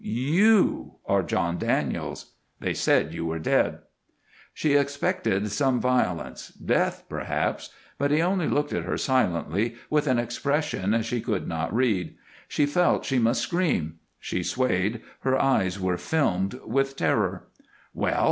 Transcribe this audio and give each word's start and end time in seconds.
You 0.03 0.95
are 1.05 1.21
John 1.21 1.59
Daniels! 1.59 2.31
They 2.59 2.73
said 2.73 3.13
you 3.13 3.23
were 3.27 3.37
dead." 3.37 3.81
She 4.51 4.73
expected 4.73 5.51
some 5.51 5.79
violence 5.79 6.47
death, 6.47 7.03
perhaps, 7.07 7.69
but 7.99 8.09
he 8.09 8.19
only 8.19 8.47
looked 8.47 8.73
at 8.73 8.81
her 8.85 8.97
silently 8.97 9.75
with 9.91 10.07
an 10.07 10.17
expression 10.17 10.99
she 11.03 11.21
could 11.21 11.47
not 11.47 11.71
read. 11.71 12.15
She 12.47 12.65
felt 12.65 13.05
she 13.05 13.19
must 13.19 13.41
scream. 13.43 13.99
She 14.19 14.41
swayed, 14.41 15.03
her 15.19 15.39
eyes 15.39 15.79
were 15.79 15.97
filmed 15.97 16.55
with 16.65 16.95
terror. 16.95 17.43
"Well! 17.93 18.19